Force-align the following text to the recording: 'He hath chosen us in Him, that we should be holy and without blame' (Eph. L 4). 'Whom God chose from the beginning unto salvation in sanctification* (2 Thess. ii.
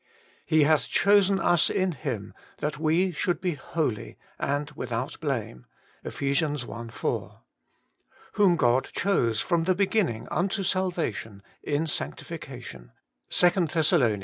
'He 0.51 0.63
hath 0.63 0.89
chosen 0.89 1.39
us 1.39 1.69
in 1.69 1.91
Him, 1.91 2.33
that 2.57 2.79
we 2.79 3.11
should 3.11 3.39
be 3.39 3.51
holy 3.53 4.17
and 4.39 4.71
without 4.71 5.19
blame' 5.19 5.67
(Eph. 6.03 6.23
L 6.41 6.87
4). 6.87 7.41
'Whom 8.33 8.55
God 8.55 8.85
chose 8.93 9.41
from 9.41 9.65
the 9.65 9.75
beginning 9.75 10.27
unto 10.31 10.63
salvation 10.63 11.43
in 11.61 11.85
sanctification* 11.85 12.93
(2 13.29 13.67
Thess. 13.67 13.93
ii. 13.93 14.19